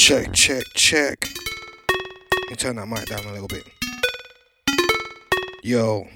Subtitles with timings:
[0.00, 1.28] Check, check, check.
[2.48, 3.64] Me turn that mic down a little bit.
[5.62, 6.08] Yo.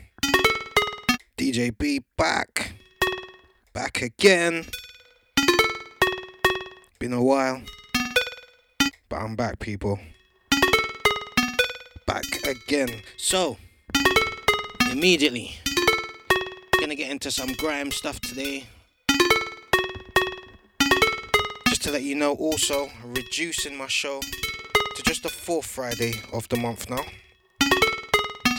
[1.37, 2.73] DJ B back.
[3.75, 4.65] Back again.
[6.98, 7.61] Been a while.
[9.11, 9.98] But I'm back, people.
[12.07, 12.89] Back again.
[13.19, 13.59] So,
[14.91, 15.57] immediately,
[16.80, 18.64] gonna get into some grime stuff today.
[21.84, 24.19] To let you know, also, reducing my show
[24.97, 27.05] to just the fourth Friday of the month now.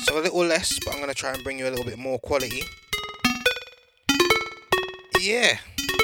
[0.03, 2.19] So a little less, but I'm gonna try and bring you a little bit more
[2.19, 2.61] quality.
[5.19, 5.57] Yeah,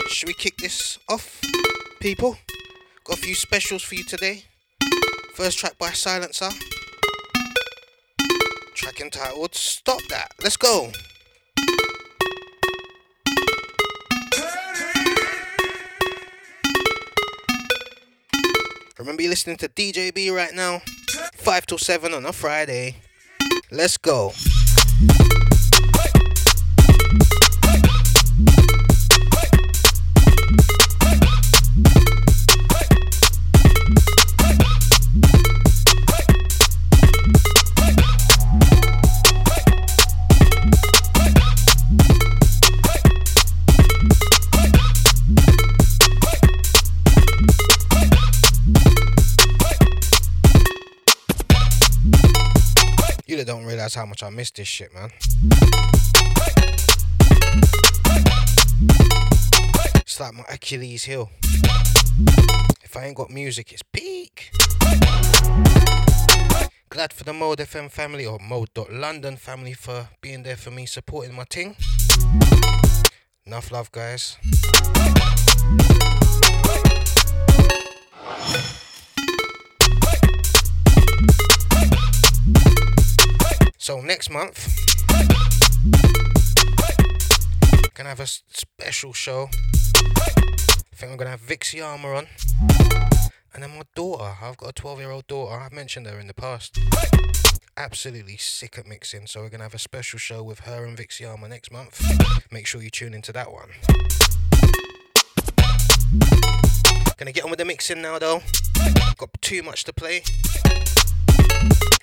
[0.08, 1.40] should we kick this off,
[2.00, 2.40] people?
[3.04, 4.46] Got a few specials for you today.
[5.36, 6.50] First track by Silencer.
[8.74, 10.32] Track entitled Stop That.
[10.42, 10.92] Let's go.
[19.02, 20.80] Remember, you're listening to DJB right now,
[21.34, 22.98] 5 till 7 on a Friday.
[23.72, 24.32] Let's go.
[53.92, 55.12] Realize how much I miss this shit, man.
[59.96, 61.30] It's like my Achilles heel.
[62.84, 64.52] If I ain't got music, it's peak.
[66.90, 71.34] Glad for the Mode FM family or Mode.London family for being there for me, supporting
[71.34, 71.76] my ting.
[73.46, 74.38] Enough love, guys.
[83.92, 84.74] So next month,
[87.94, 89.50] gonna have a special show.
[89.52, 92.28] I think I'm gonna have Vixie Armour on,
[93.54, 94.38] and then my daughter.
[94.42, 95.60] I've got a 12-year-old daughter.
[95.60, 96.80] I've mentioned her in the past.
[97.76, 101.26] Absolutely sick at mixing, so we're gonna have a special show with her and Vixie
[101.26, 102.02] Armour next month.
[102.50, 103.72] Make sure you tune into that one.
[107.18, 108.42] Gonna get on with the mixing now, though.
[109.18, 110.24] Got too much to play.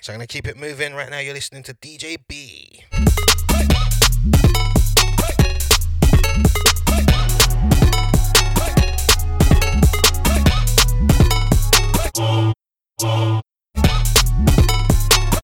[0.01, 0.93] So I'm going to keep it moving.
[0.93, 2.83] Right now, you're listening to DJ B.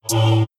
[0.08, 0.55] This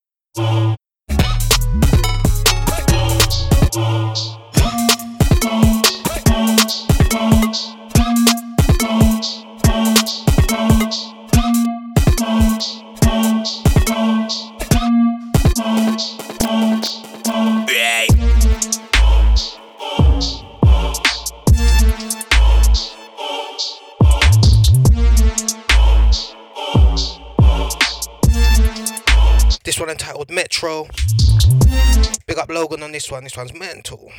[32.27, 33.22] Big up Logan on this one.
[33.22, 34.10] This one's mental.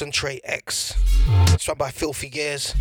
[0.00, 0.94] Concentrate X.
[1.52, 2.74] It's run by Filthy Gears.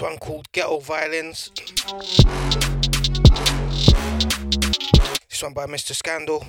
[0.00, 1.50] Violins.
[5.28, 5.94] This one by Mr.
[5.94, 6.46] Scandal.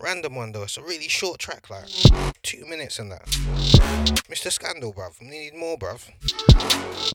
[0.00, 1.84] Random one though, it's a really short track, like
[2.42, 3.24] two minutes and that.
[4.28, 4.50] Mr.
[4.50, 5.20] Scandal, bruv.
[5.20, 6.10] We need more, bruv.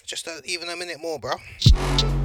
[0.06, 2.19] Just a, even a minute more, bruv.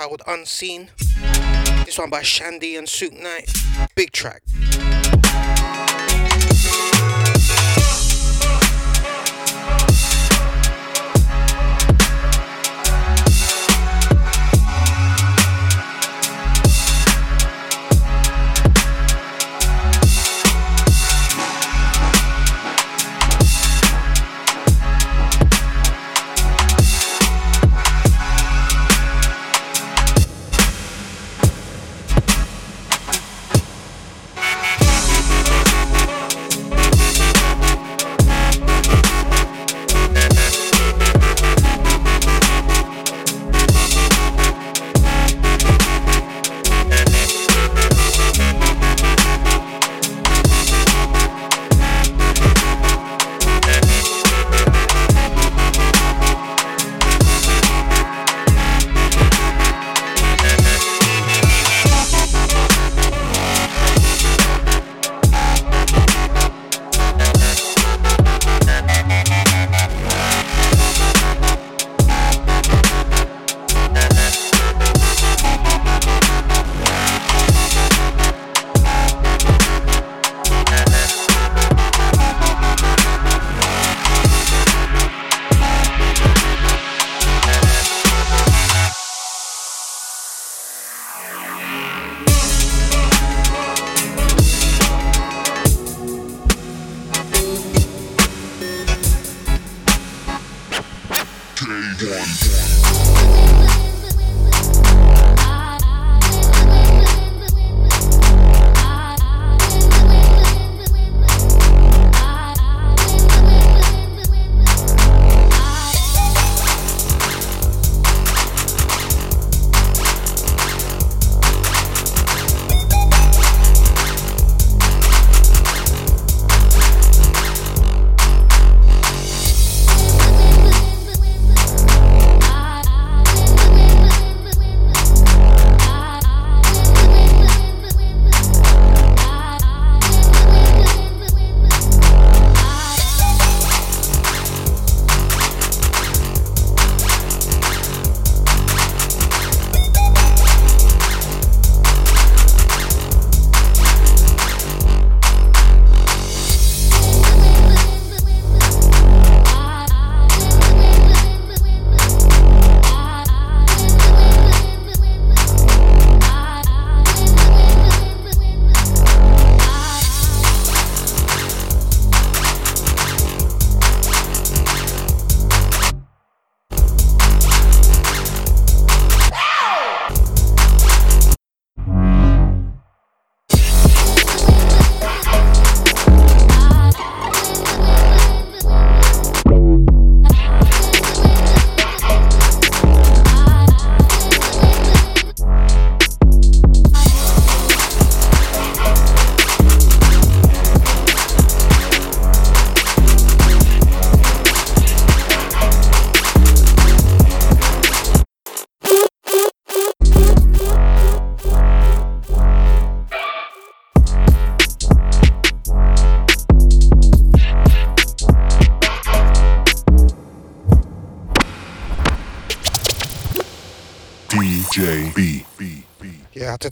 [0.00, 0.88] I would unseen.
[1.84, 3.52] This one by Shandy and Suit Knight.
[3.94, 4.42] Big track.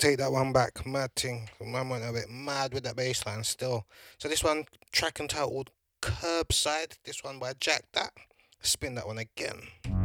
[0.09, 0.87] Take that one back.
[0.87, 1.50] Mad thing.
[1.61, 3.85] Man went a bit mad with that bass line still.
[4.17, 6.97] So this one, track entitled Curbside.
[7.05, 8.12] This one by Jack That.
[8.62, 9.98] Spin that one again.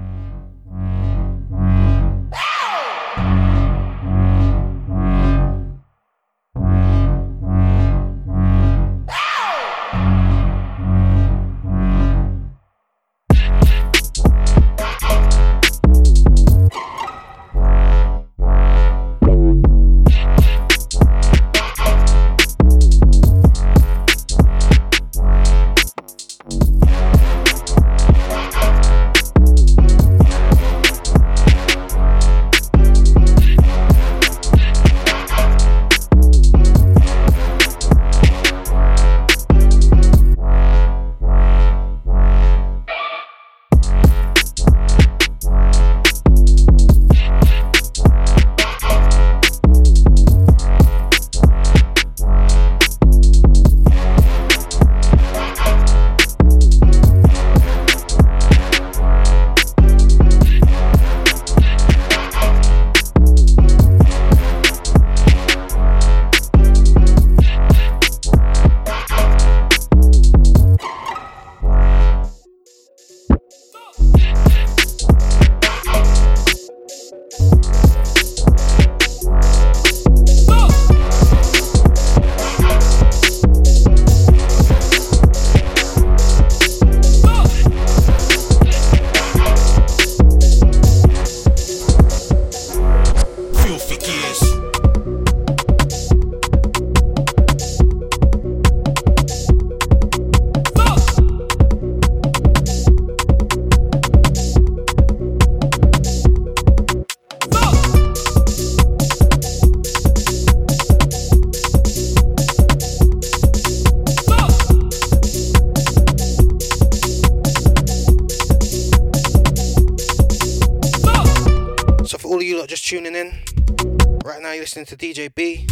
[124.76, 125.68] Listening to DJ B.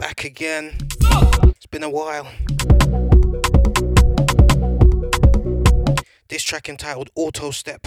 [0.00, 0.72] Back again.
[1.54, 2.26] It's been a while.
[6.26, 7.82] This track entitled Auto Step.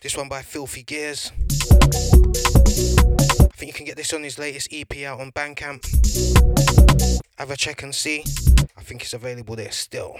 [0.00, 1.30] This one by Filthy Gears.
[3.40, 5.86] I think you can get this on his latest EP out on Bandcamp.
[7.38, 8.24] Have a check and see.
[8.76, 10.16] I think it's available there still.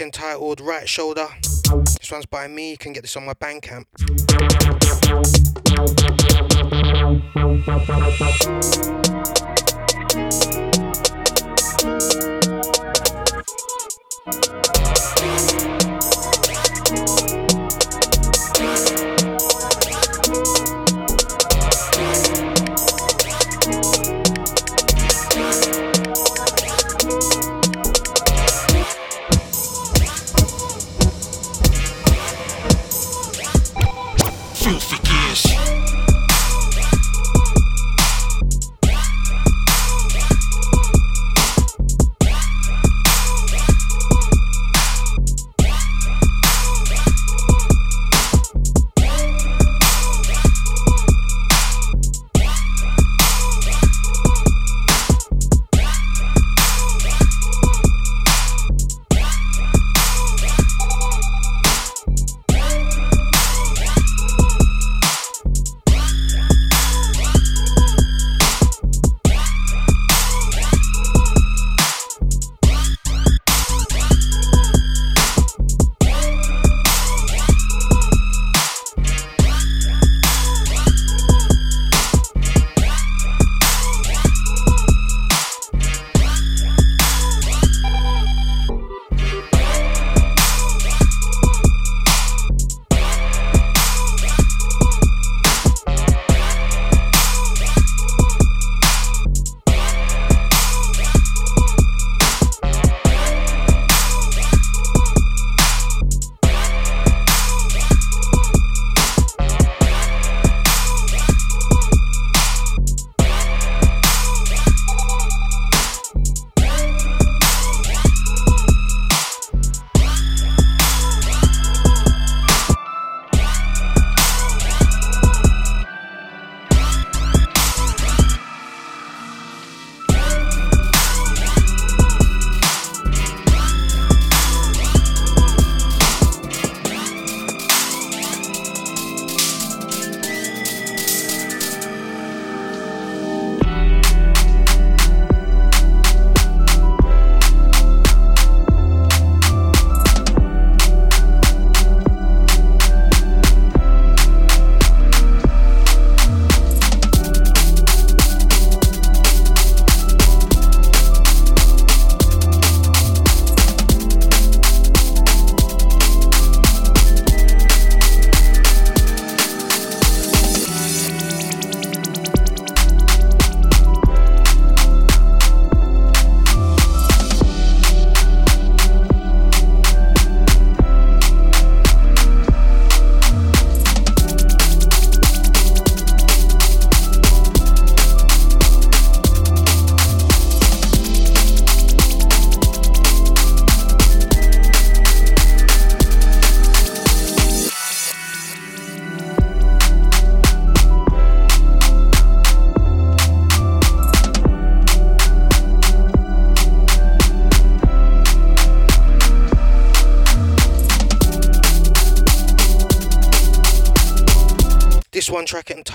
[0.00, 1.28] Entitled Right Shoulder.
[2.00, 3.86] This one's by me, you can get this on my Bandcamp.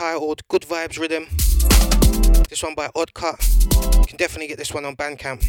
[0.06, 1.26] Entitled Good Vibes Rhythm.
[2.48, 3.44] This one by Odd Cut.
[3.72, 5.42] You can definitely get this one on Bandcamp.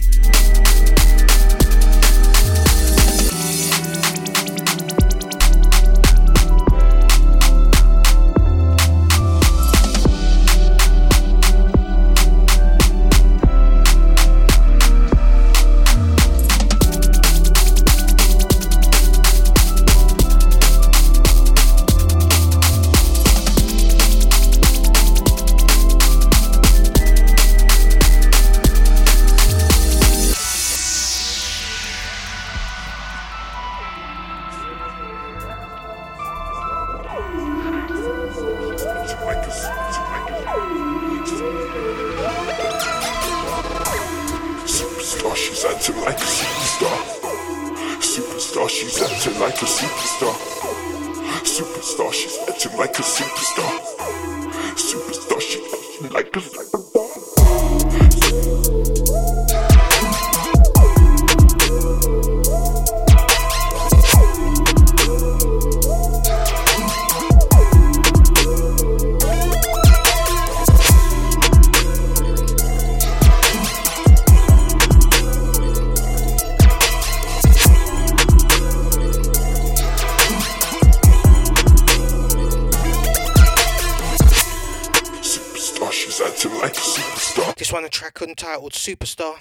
[88.26, 89.34] Entitled Superstar.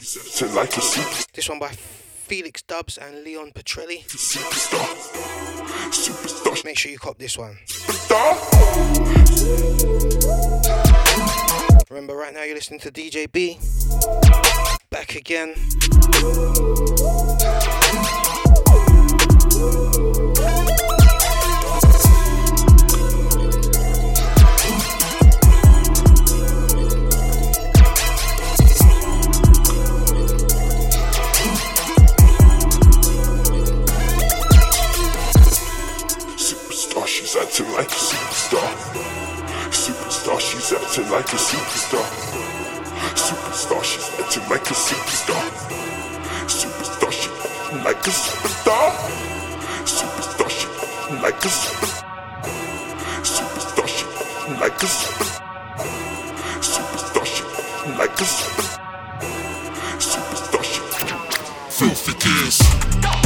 [0.55, 0.71] Like
[1.33, 4.05] this one by Felix Dubs and Leon Petrelli.
[4.07, 4.85] Superstar.
[5.91, 6.63] Superstar.
[6.63, 7.57] Make sure you cop this one.
[7.67, 8.35] Superstar.
[11.89, 13.59] Remember, right now you're listening to DJ B.
[14.89, 15.55] Back again.
[40.97, 42.05] Acting like a superstar.
[43.15, 45.43] Superstar, she's acting like a superstar.
[46.47, 48.91] Superstar, she acting like a superstar.
[49.83, 52.03] Superstar, she acting like a superstar.
[53.23, 55.41] Superstar, she acting like a superstar.
[56.61, 58.79] Superstar, she acting like a superstar.
[59.99, 60.81] Superstar, she
[61.77, 63.24] filthy kiss.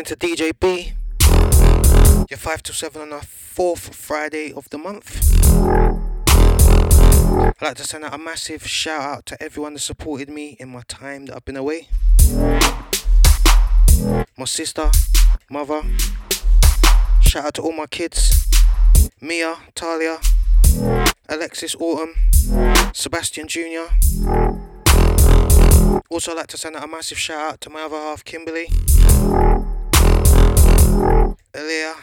[0.00, 0.92] Listening to DJ B.
[2.30, 5.44] Your 5 to 7 on the fourth Friday of the month.
[7.36, 10.70] I'd like to send out a massive shout out to everyone that supported me in
[10.70, 11.88] my time that I've been away.
[14.38, 14.90] My sister,
[15.50, 15.82] mother.
[17.20, 18.48] Shout out to all my kids
[19.20, 20.18] Mia, Talia,
[21.28, 22.14] Alexis Autumn,
[22.94, 23.88] Sebastian Jr.
[26.08, 28.68] Also, I'd like to send out a massive shout out to my other half, Kimberly.
[31.52, 31.94] Elia,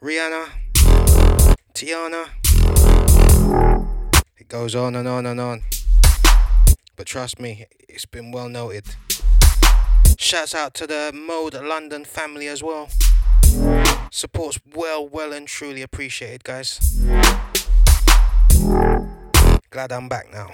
[0.00, 0.46] Rihanna,
[1.74, 2.28] Tiana.
[4.38, 5.62] It goes on and on and on.
[6.94, 8.84] But trust me, it's been well noted.
[10.16, 12.88] Shouts out to the Mode London family as well.
[14.12, 16.78] Support's well, well and truly appreciated, guys.
[19.70, 20.52] Glad I'm back now.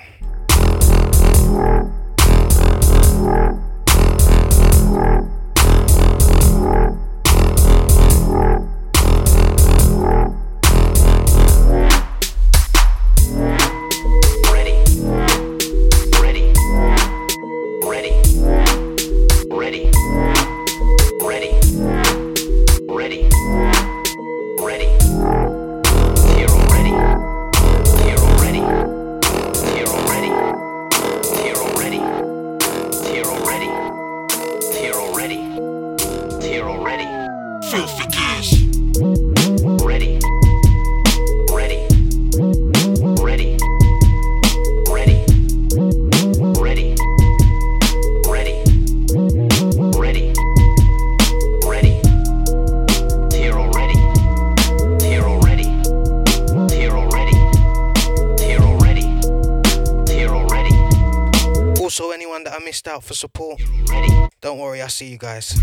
[65.01, 65.59] See you guys.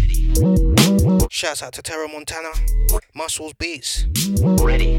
[1.29, 2.49] Shouts out to Terra Montana,
[3.13, 4.07] Muscles Beats.
[4.41, 4.97] Ready.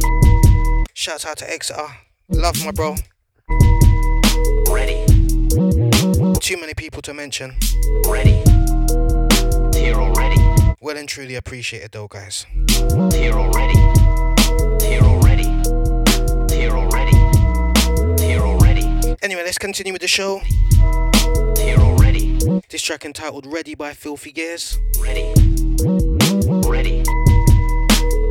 [0.95, 1.89] Shouts out to Exeter.
[2.28, 2.95] Love my bro.
[4.70, 5.05] Ready.
[6.39, 7.57] Too many people to mention.
[8.07, 8.45] Ready.
[9.76, 10.41] Hero ready.
[10.80, 12.47] Well and truly appreciated though, guys.
[13.11, 13.78] Hero ready.
[14.86, 15.49] Hero ready.
[16.55, 17.16] Hero ready.
[18.22, 19.16] Hero ready.
[19.20, 20.41] Anyway, let's continue with the show.
[22.71, 24.79] This track entitled Ready by Filthy Gears.
[25.01, 25.33] Ready.
[26.69, 27.03] Ready.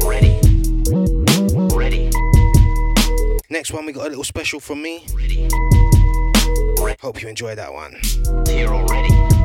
[0.06, 0.40] Ready.
[1.76, 2.12] Ready.
[3.50, 5.08] Next one, we got a little special from me.
[5.12, 5.50] Ready.
[7.02, 8.00] Hope you enjoy that one.
[8.48, 9.37] Here already.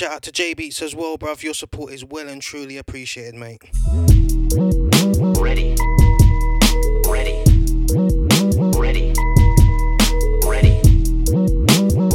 [0.00, 1.42] Shout out to J Beats as well, bruv.
[1.42, 3.60] Your support is well and truly appreciated, mate.
[5.38, 5.76] Ready.
[7.06, 7.44] Ready.
[8.78, 9.12] Ready.
[10.46, 10.80] Ready.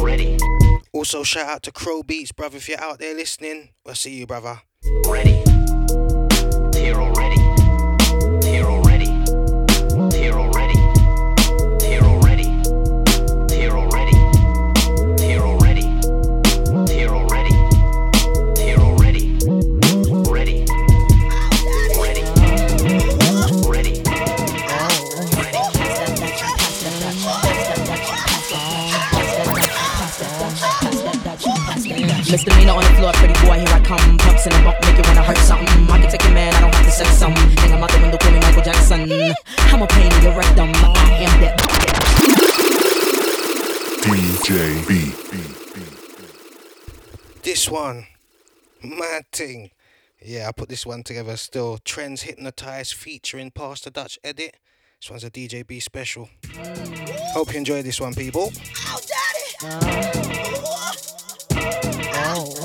[0.02, 0.38] Ready.
[0.92, 2.54] Also, shout out to Crow Beats, bruv.
[2.54, 4.62] If you're out there listening, we'll see you, brother.
[5.06, 5.44] Ready.
[6.76, 7.35] Here already.
[32.30, 34.18] Misdemeanor on the floor, pretty boy, here I come.
[34.18, 35.68] Pumps in the bump, make you wanna hurt something.
[35.88, 37.56] I can take a man, I don't have to say something.
[37.58, 39.12] Hang I'm out the window, call me Michael Jackson.
[39.72, 40.70] I'm a pain in your rectum.
[40.74, 41.56] I am that.
[44.02, 45.12] DJ B.
[47.42, 48.06] This one,
[48.82, 49.70] mad thing.
[50.20, 51.78] Yeah, I put this one together still.
[51.84, 54.56] Trends Hypnotized featuring Pass the Dutch Edit.
[55.00, 56.28] This one's a DJB special.
[57.34, 58.50] Hope you enjoy this one, people.
[62.28, 62.56] Oh.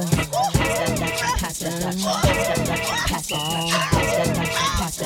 [4.91, 4.99] B.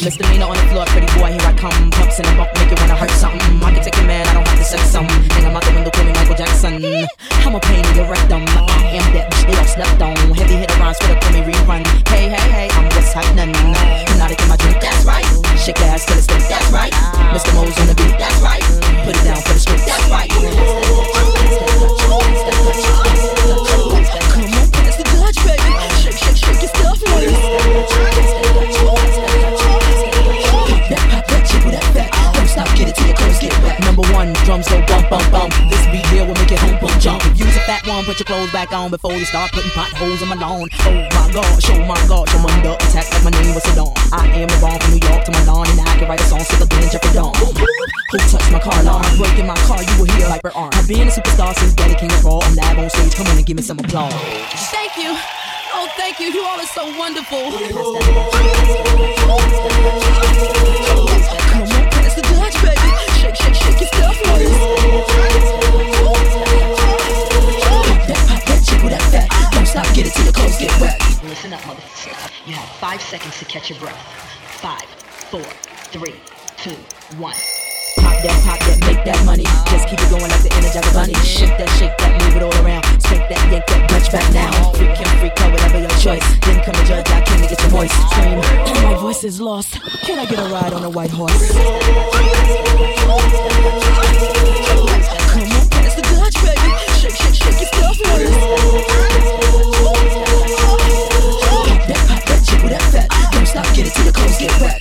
[0.00, 1.90] Misdemeanor on the floor, pretty boy, here I come.
[1.92, 3.60] Pumps in the bump, make you wanna hurt something.
[3.60, 5.12] I can take a man, I don't have to say something.
[5.36, 6.80] Hang I'm out the window, call me Michael Jackson.
[6.80, 8.48] I'm a pain in your rectum.
[8.48, 10.16] I am that bitch they all slept on.
[10.32, 11.84] Heavy hitter rhymes, swear to call me rerun.
[12.08, 13.52] Hey, hey, hey, I'm what's happening.
[13.52, 15.28] Hypnotic in my drink, that's right.
[15.60, 16.92] Shake your ass till it's straight, that's right.
[17.36, 17.52] Mr.
[17.52, 18.64] Mo's on the beat, that's right.
[19.04, 20.32] Put it down for the street, that's right.
[20.32, 20.56] Come
[22.16, 23.23] on,
[38.14, 40.68] put your clothes back on before you start putting potholes in my lawn.
[40.86, 43.90] Oh my god, show my god, I'm under attack like my name was Saddam.
[44.12, 46.24] I am the bomb from New York to my lawn, and I can write a
[46.24, 47.34] song sicker than Jeffrey Dawn.
[47.34, 49.02] Who touched my car alarm?
[49.18, 50.70] Breaking my car, you will hear like Bert Arm.
[50.74, 52.38] I've been a superstar since Daddy King of Raw.
[52.38, 54.14] I'm live on stage, come on and give me some applause.
[54.70, 55.43] Thank you.
[55.96, 56.26] Thank you.
[56.26, 57.50] You all are so wonderful.
[57.50, 57.62] Come
[61.62, 61.68] on,
[62.14, 62.88] the Dutch, baby.
[63.20, 63.78] Shake, shake, shake
[64.26, 64.50] ladies.
[68.06, 69.50] That pop, that jiggle, that.
[69.52, 71.24] Don't stop, get it get.
[71.24, 72.30] Listen up, motherfucker.
[72.46, 74.00] You have five seconds to catch your breath.
[74.60, 74.84] Five,
[75.30, 75.42] four,
[75.92, 76.14] three,
[76.58, 76.76] two,
[77.18, 77.34] one.
[78.24, 79.44] Pop that, pop that, make that money.
[79.68, 81.12] Just keep it going like the Energizer Bunny.
[81.20, 82.80] Shake that, shake that, move it all around.
[82.96, 84.48] Spank that, yank that, Dutch back now.
[84.72, 86.24] Freak him, freak her, whatever your choice.
[86.40, 87.92] Then come the judge, I came to get your voice.
[87.92, 89.76] Scream, and oh, my voice is lost.
[90.08, 91.52] Can I get a ride on a white horse?
[91.52, 91.68] Come
[95.44, 96.72] on, pass the Dutch, baby.
[96.96, 98.32] Shake, shake, shake your stuff, ladies.
[101.92, 103.04] That pop, that jiggle, that fat.
[103.36, 104.80] Don't stop, get it till your clothes get wet.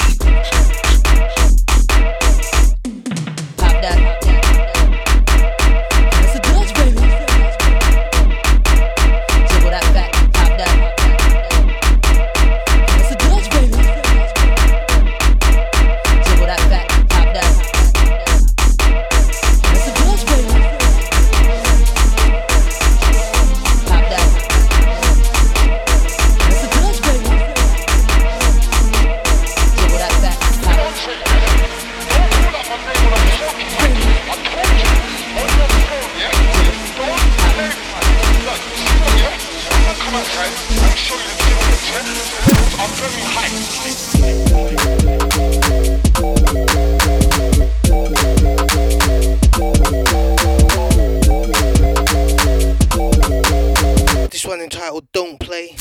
[55.03, 55.75] Entitled Don't Play.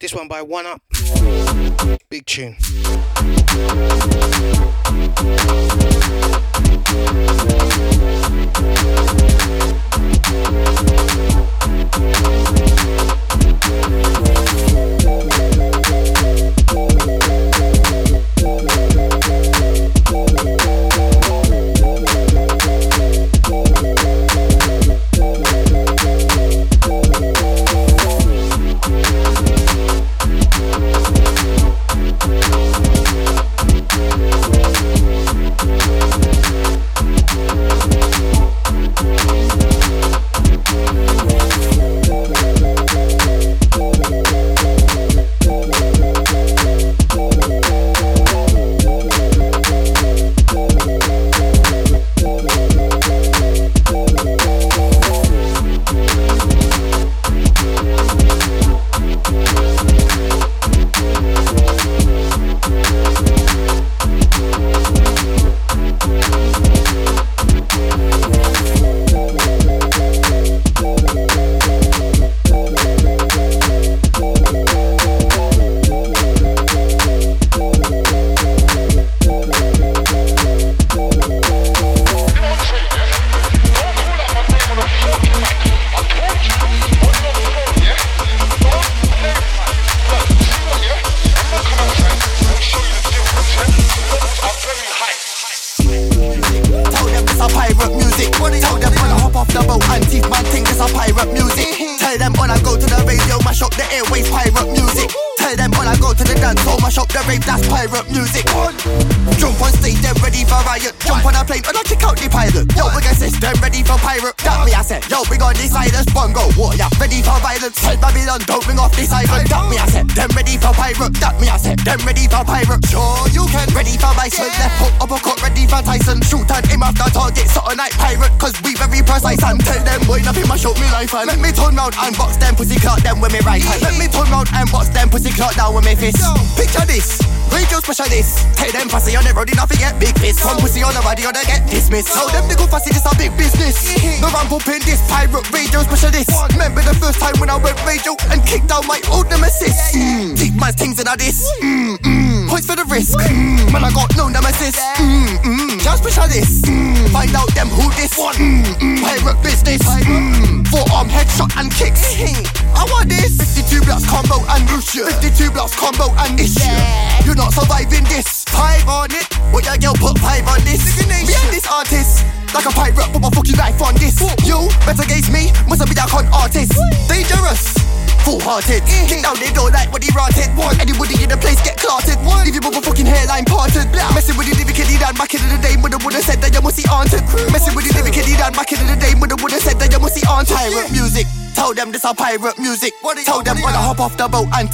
[0.00, 0.82] This one by One Up.
[2.08, 2.56] Big tune.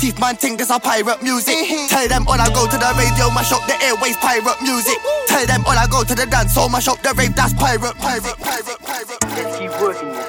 [0.09, 1.53] Chief man think a pirate music.
[1.53, 1.87] Mm-hmm.
[1.89, 4.97] Tell them all I go to the radio, mash up the airways, pirate music.
[5.27, 7.95] Tell them all I go to the dance so mash up the rave, that's pirate,
[8.01, 9.21] pirate, pirate, pirate.
[9.37, 10.25] Let's keep working with.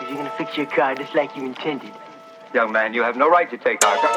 [0.00, 1.92] Cause you're gonna fix your car just like you intended.
[2.54, 4.08] Young man, you have no right to take our car.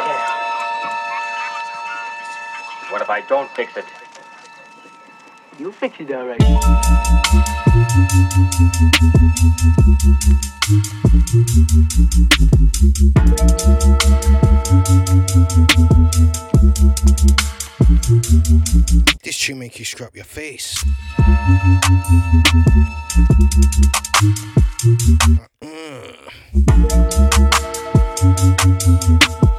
[2.94, 3.84] What if I don't fix it?
[5.60, 6.40] You'll fix it all right.
[10.68, 10.74] This
[19.38, 20.84] tune make you scrub your face.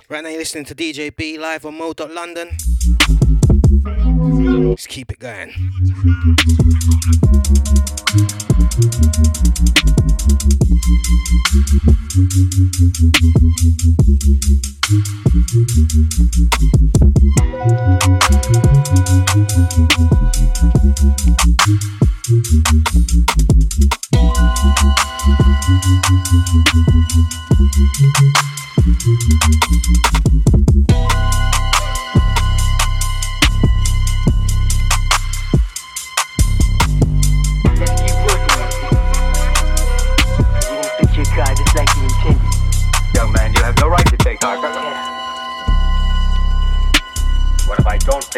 [0.08, 2.56] Right now you're listening to DJ B live on Mode London.
[4.46, 5.52] Just keep it going.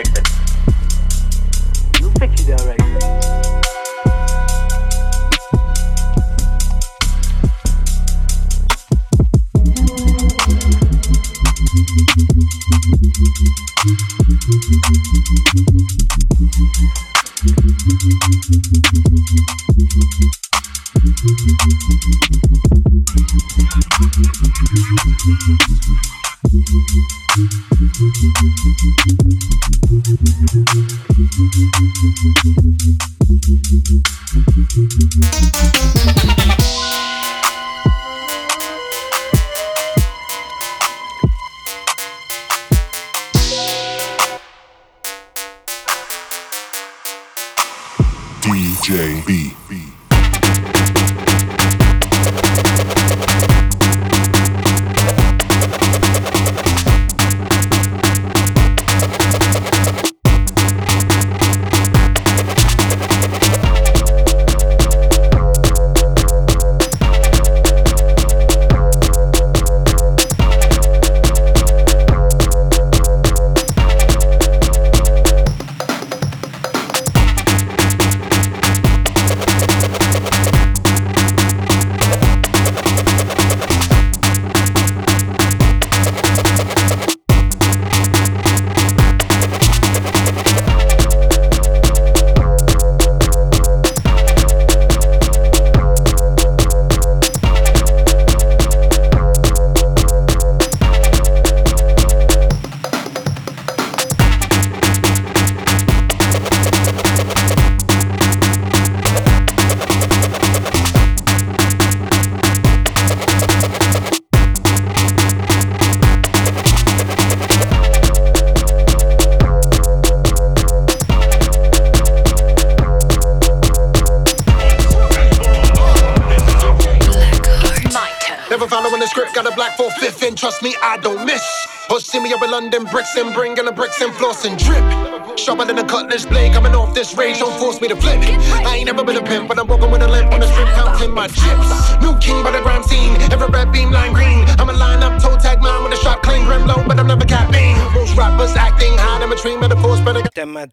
[0.04, 0.28] fix it.
[2.18, 2.77] Fix it all right.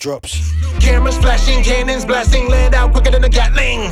[0.06, 0.54] Drops.
[0.80, 3.92] cameras flashing, cannons blasting, land out quicker than a Gatling.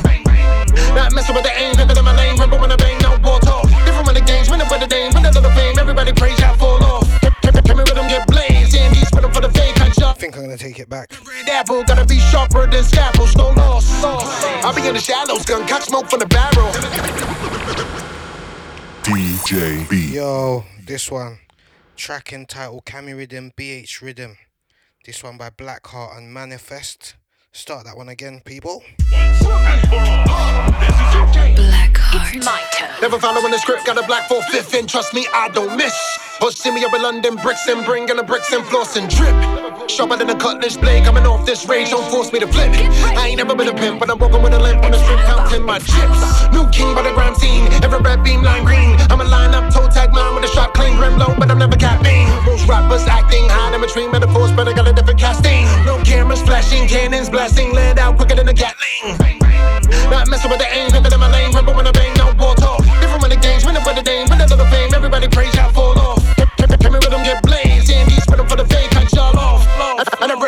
[0.94, 3.40] Not messing with the aim, pepper in my lane, rebel when I bang, no ball
[3.40, 3.66] talk.
[3.84, 6.80] Different when the games, winning with the dame, win another fame, everybody praise y'all fall
[6.84, 7.20] off.
[7.42, 10.12] Can me rhythm get blazed, and these rhythm for the fake, I y'all.
[10.14, 11.10] think I'm gonna take it back.
[11.26, 13.90] Red apple, gotta be sharper than scalpels, no loss.
[14.62, 16.70] I'll be in the shallows, gun cock smoke from the barrel.
[19.02, 20.14] DJ B.
[20.14, 21.40] Yo, this one.
[21.96, 22.82] Track title.
[22.86, 24.36] Cami Rhythm, BH Rhythm.
[25.04, 27.16] This one by Blackheart and Manifest.
[27.52, 28.82] Start that one again, people.
[28.96, 29.44] It's
[32.46, 32.90] my turn.
[33.02, 35.94] Never following the script, got a black four fifth, and trust me, I don't miss.
[36.40, 39.34] Or see me up in London, bricks and bringing the bricks and floss and drip.
[39.88, 42.72] Sharper than a cutlass blade, coming off this range, don't force me to flip.
[43.16, 45.20] I ain't never been a pimp, but I'm walking with a limp on the strip,
[45.20, 46.20] counting my chips.
[46.52, 48.96] New king by the grime scene, every red beam line green.
[49.10, 51.58] I'm a line up, toe tag mine with a shot clean, grim low, but I'm
[51.58, 52.26] never capping.
[52.44, 55.64] Most rappers acting high in between metaphors, but I got a different casting.
[55.84, 59.18] No cameras flashing, cannons blasting, land out quicker than a Gatling.
[60.10, 62.54] Not messing with the aim, pivot in my lane, rebel when I bang, no ball
[62.54, 62.82] talk.
[63.00, 66.03] Different when the games, winning for the dame, win another fame, everybody praise y'all fall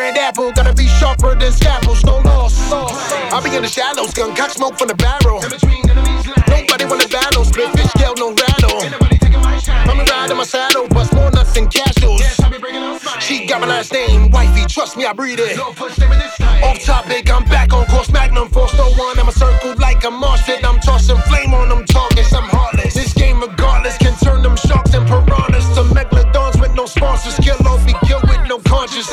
[0.07, 2.55] red apple, gotta be sharper than scalpels, no loss.
[3.33, 5.41] I'll be in the shallows, gun cock smoke from the barrel.
[6.47, 8.79] Nobody wanna battle, split fish scale, no rattle.
[9.89, 12.21] I'm riding my saddle, bust more nuts than casuals.
[13.19, 15.59] She got my last name, wifey, trust me, I breathe it.
[15.59, 19.19] Off topic, I'm back on course, Magnum Force, no one.
[19.19, 20.63] I'm a circle like a marsh pit.
[20.63, 22.93] I'm tossing flame on them targets, I'm heartless.
[22.93, 27.35] This game, regardless, can turn them sharks and piranhas to megalodons with no sponsors.
[27.43, 27.57] Kill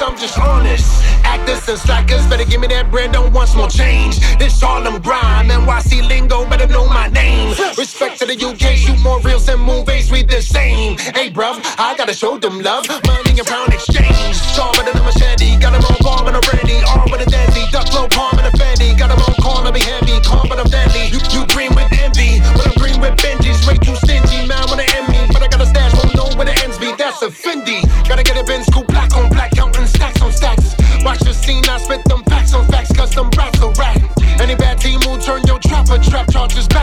[0.05, 1.03] I'm just honest.
[1.25, 4.21] Actors and slackers, better give me that bread, don't want small change.
[4.37, 7.57] This Harlem grime, NYC lingo, better know my name.
[7.79, 10.99] Respect to the UK, shoot more reels than movies, we the same.
[11.17, 14.37] Hey, bruv, I gotta show them love, money and pound exchange.
[14.53, 16.85] Sharper than a machete, got them on bomb and ready.
[16.85, 18.93] All with a deadly, duck low, palm and a Fendi.
[18.99, 20.04] Got them on corner, be heavy,
[35.95, 36.74] trapper trap charges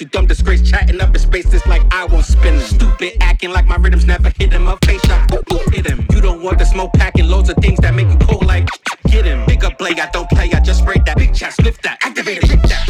[0.00, 0.68] you dumb disgrace.
[0.68, 2.66] Chatting up in spaces like I won't spin them.
[2.66, 4.66] Stupid acting like my rhythms never hit him.
[4.68, 6.06] A face shot, ooh, ooh, hit him.
[6.10, 8.68] You don't want the smoke packing loads of things that make you cold like.
[9.10, 9.44] Get him.
[9.46, 11.16] Big up play, I don't play, I just spray that.
[11.16, 11.98] Big chat, lift that.
[12.02, 12.87] Activate it, that.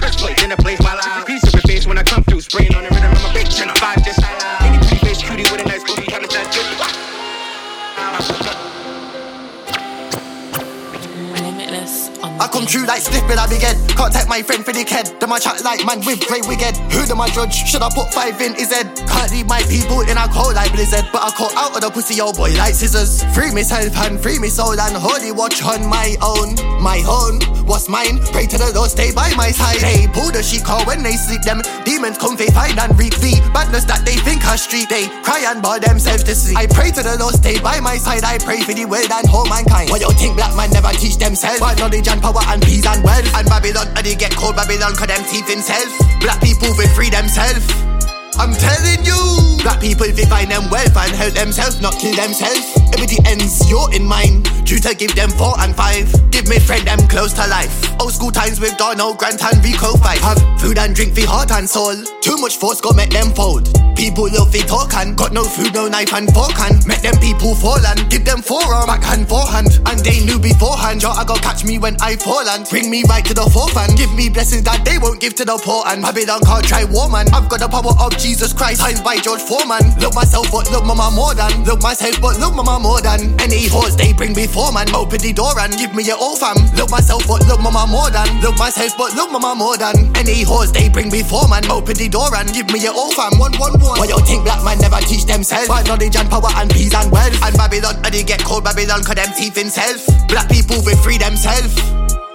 [12.69, 13.01] I true like
[13.49, 13.81] big head.
[13.97, 15.09] Can't take my friend for the head.
[15.21, 16.77] Them I chat like man with grey wig head.
[16.93, 17.65] Who them I judge?
[17.65, 18.93] Should I put five in his head?
[19.09, 21.09] Can't leave my people in a cold like blizzard.
[21.09, 23.25] But I caught out of the pussy old boy like scissors.
[23.33, 26.61] Free myself and free me soul and holy watch on my own.
[26.85, 28.21] My own, what's mine?
[28.37, 29.81] Pray to the Lord, stay by my side.
[29.81, 31.41] They pull the sheet call when they sleep.
[31.49, 34.93] Them demons come they find and reap the badness that they think are street.
[34.93, 36.59] They cry and bar themselves to sleep.
[36.59, 38.25] I pray to the Lord, stay by my side.
[38.29, 39.89] I pray for the world and whole mankind.
[39.89, 41.61] What you think black man never teach themselves?
[41.61, 43.27] But knowledge and power and peace and wealth.
[43.35, 45.89] And Babylon, and they get cold Babylon, cause them teeth himself.
[46.21, 47.67] Black people will free themselves.
[48.39, 49.19] I'm telling you,
[49.63, 52.79] black people they find them wealth and help themselves, not kill themselves.
[52.95, 54.49] Everything ends, you're in mine.
[54.69, 56.09] To give them four and five.
[56.31, 57.73] Give me friend them close to life.
[58.01, 60.21] Old school times with Donald Grant and Rico fight.
[60.21, 61.97] Have food and drink for heart and soul.
[62.21, 63.69] Too much force go make them fold.
[63.97, 67.13] People love they talk and got no food, no knife and fork and make them
[67.13, 67.28] and give
[68.39, 69.81] them forearm, backhand, forehand.
[69.87, 73.03] And they knew beforehand, yo, I go catch me when I fall and bring me
[73.09, 73.97] right to the forefront.
[73.97, 77.09] Give me blessings that they won't give to the poor and Babylon can't try war
[77.11, 77.27] man.
[77.35, 78.81] I've got the power of Jesus Christ.
[78.81, 79.83] Signed by George Foreman.
[79.99, 81.51] Love myself, but love mama more than.
[81.65, 83.35] Love myself, but love mama more than.
[83.41, 84.87] Any horse they bring before man.
[84.95, 86.57] Open the door and give me your old fam.
[86.79, 88.29] Love myself, but love mama more than.
[88.43, 90.15] Love myself, but love mama more than.
[90.15, 91.67] Any horse they bring before man.
[91.71, 93.35] Open the door and give me your old fam.
[93.39, 93.99] One, one, one.
[93.99, 95.67] Why you think black man never teach themselves?
[95.67, 97.35] But knowledge and power and peace and wealth.
[97.43, 100.05] And Babylon, and they get cold Babylon, cause them teeth in self.
[100.29, 101.81] Black people will free themselves.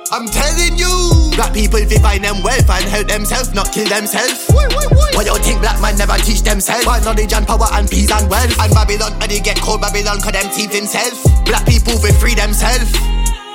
[0.10, 0.90] I'm telling you,
[1.38, 4.50] black people they find them wealth and help themselves, not kill themselves.
[4.50, 4.66] Why
[5.14, 6.86] why, don't you think black man never teach themselves?
[6.86, 8.58] But knowledge and power and peace and wealth.
[8.58, 11.46] And Babylon, and they get cold Babylon, cause them in self.
[11.46, 12.90] Black people will free themselves.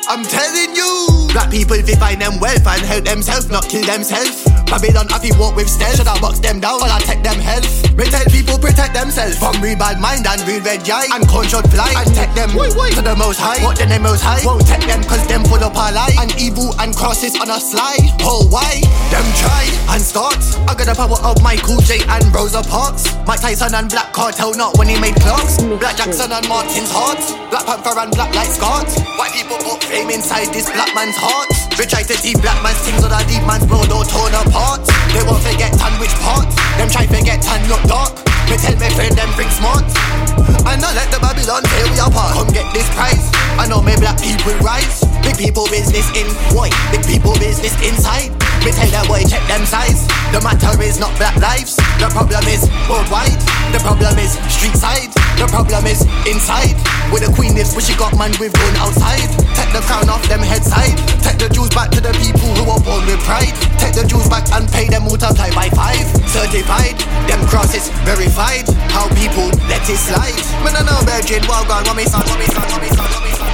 [0.06, 4.46] I'm telling you, black people they find them wealth and help themselves, not kill themselves.
[4.70, 7.88] Babylon happy walk with stealth, should I box them down or I take them health?
[8.08, 11.92] Tell people protect themselves from real bad mind and real red eye and controlled fly
[11.92, 13.60] and take them to the most high.
[13.60, 14.40] What then the most high?
[14.48, 17.60] Won't take them cause them full of a lie and evil and crosses on a
[17.60, 18.08] slide.
[18.24, 18.80] Oh why?
[19.12, 20.40] Them try and start.
[20.64, 23.12] I got the power of Michael J and Rosa Parks.
[23.28, 25.60] Mike Tyson and Black Cartel not when he made clocks.
[25.60, 27.20] Black Jackson and Martin's heart.
[27.52, 28.88] Black Panther and Black Light Scott.
[29.20, 31.52] White people put fame inside this black man's heart.
[31.76, 34.57] We try to see black man's things or the deep man's blood or torn apart.
[34.58, 36.50] They won't forget tan which part.
[36.78, 38.10] Them try forget tan look dark.
[38.50, 39.86] Me tell me friend them think smart.
[40.66, 42.34] And not let the Babylon tear we apart.
[42.34, 43.30] Come get this prize.
[43.54, 45.04] I know me black people rise.
[45.22, 46.74] Big people business in white.
[46.90, 48.34] Big people business inside.
[48.68, 50.04] Me tell that boy check them size.
[50.28, 51.80] The matter is not black lives.
[51.96, 53.40] The problem is worldwide.
[53.72, 55.08] The problem is street side.
[55.40, 56.76] The problem is inside.
[57.08, 59.24] Where the queen lives, where she got man with gun outside.
[59.56, 61.00] Take the crown off them head side.
[61.24, 63.56] Take the Jews back to the people who are born with pride.
[63.80, 66.04] Take the Jews back and pay them multiply by five.
[66.28, 68.68] Certified, them crosses verified.
[68.92, 70.36] How people let it slide.
[70.60, 73.08] Man, I know virgin, well gone, want me son, want me son, want me son,
[73.16, 73.47] want me son.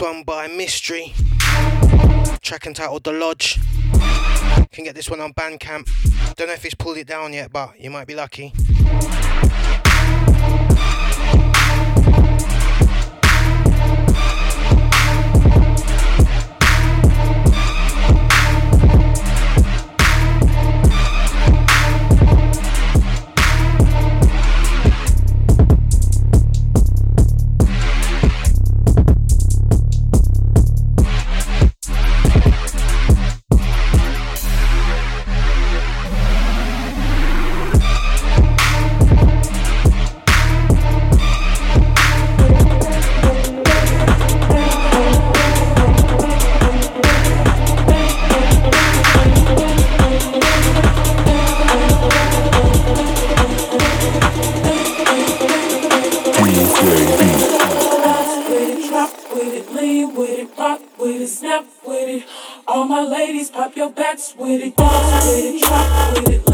[0.00, 1.12] One by Mystery.
[2.40, 3.58] Track entitled The Lodge.
[4.72, 5.88] Can get this one on Bandcamp.
[6.36, 8.54] Don't know if he's pulled it down yet, but you might be lucky.
[63.52, 66.49] Pop your backs with it, with it, drop with it,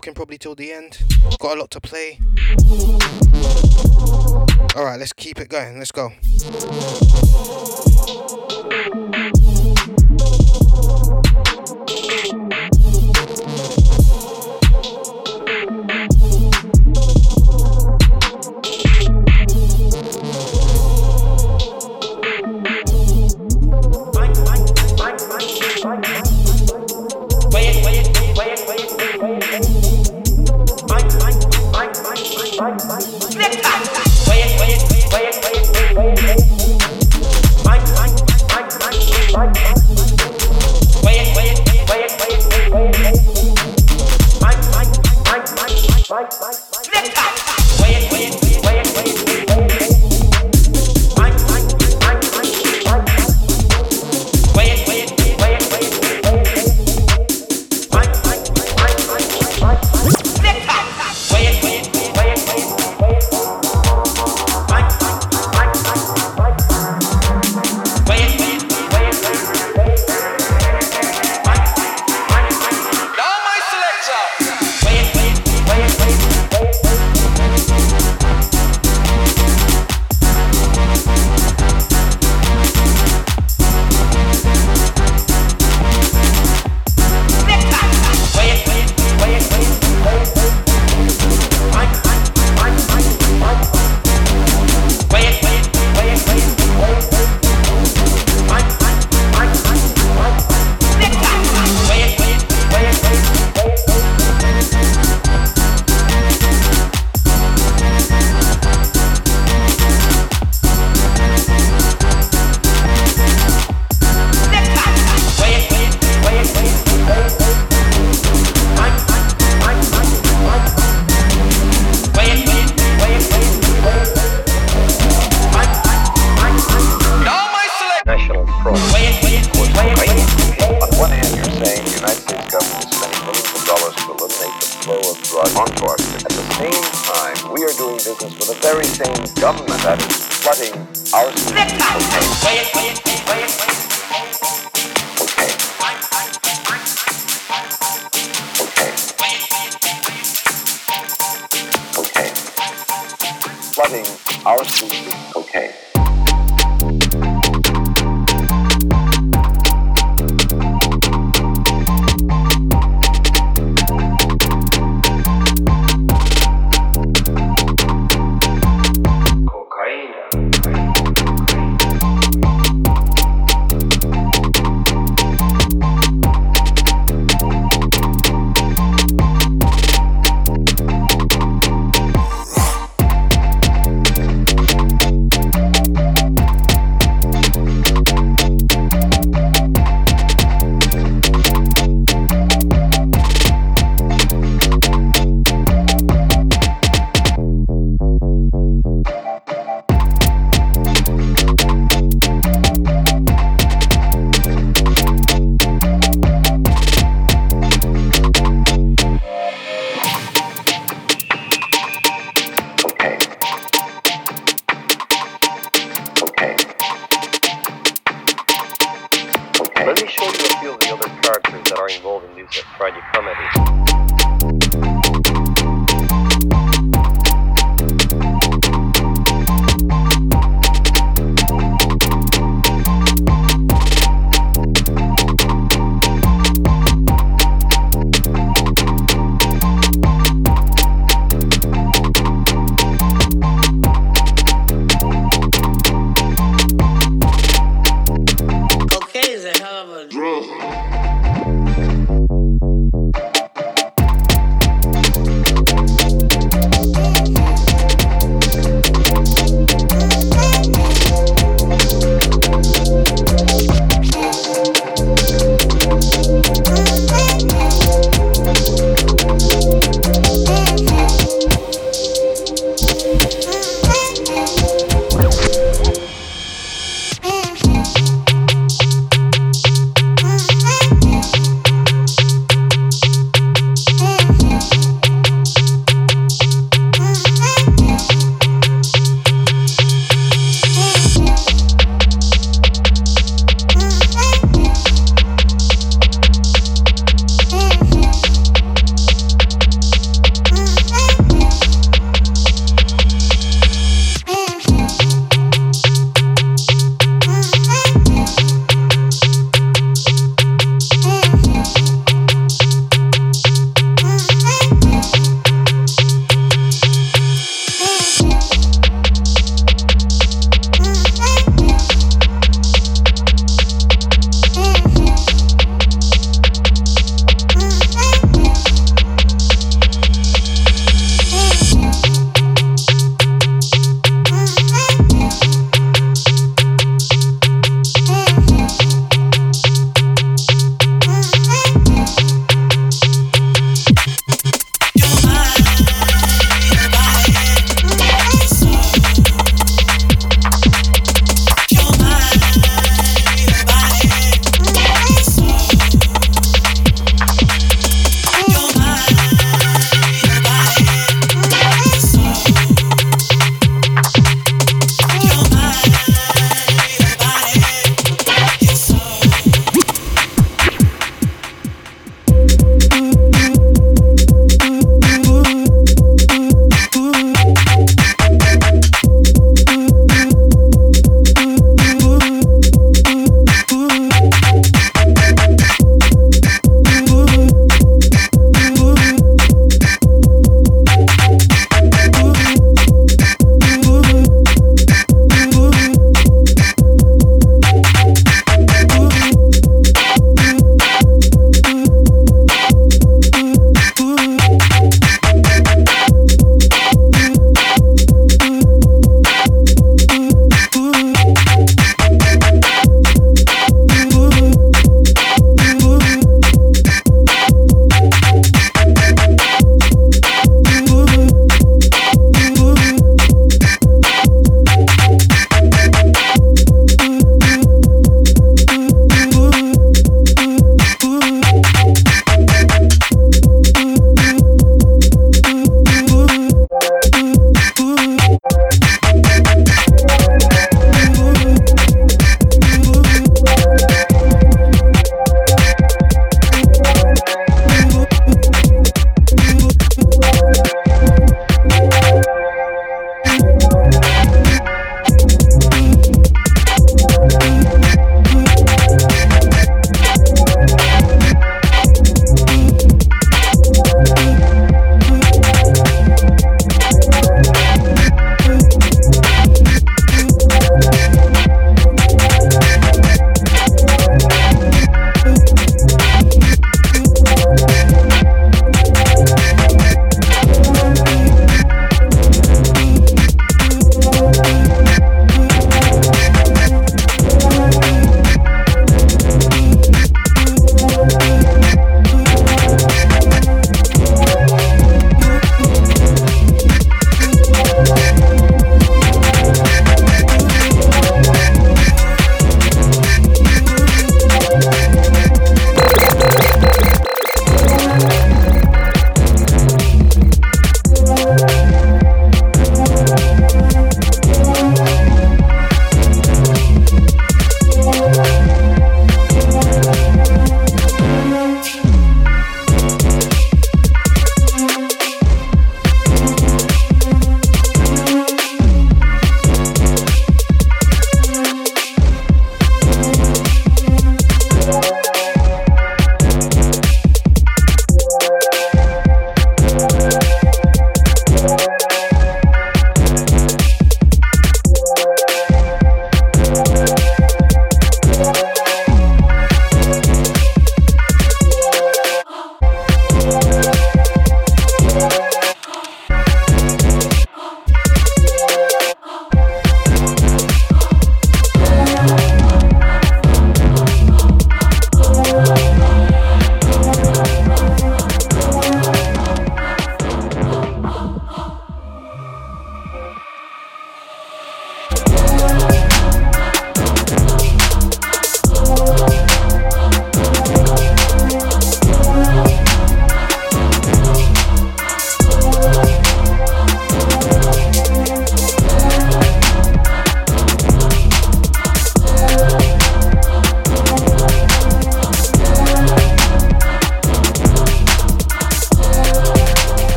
[0.00, 0.98] talking probably till the end.
[1.38, 2.18] Got a lot to play.
[4.74, 5.78] Alright, let's keep it going.
[5.78, 6.10] Let's go.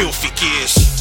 [0.00, 0.99] Filthy gears.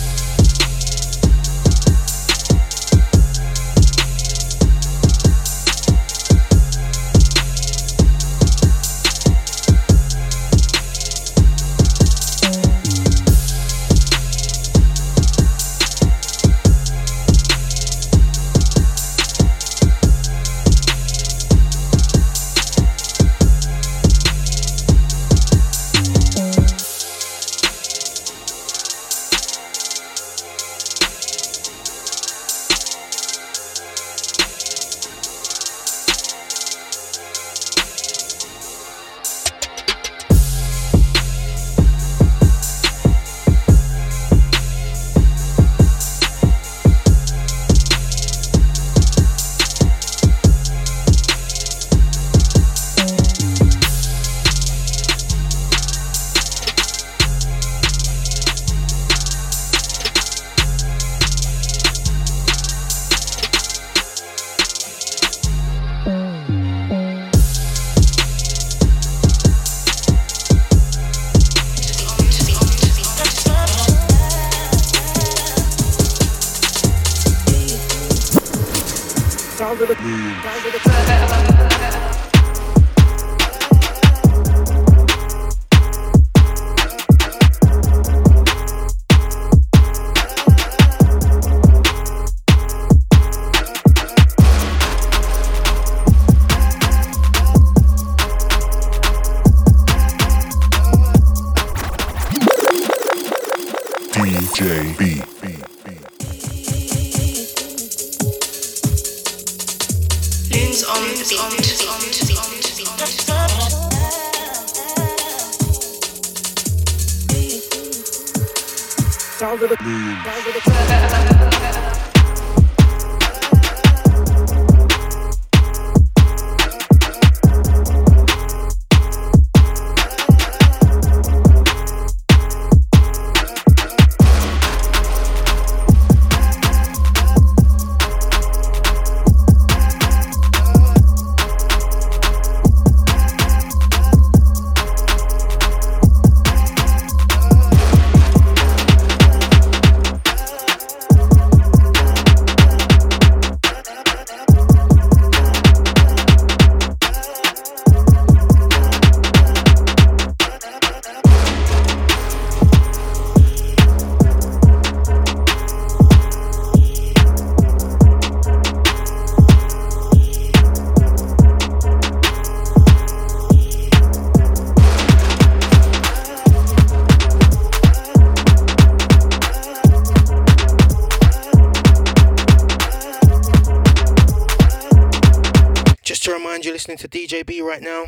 [187.00, 188.06] To DJ B right now.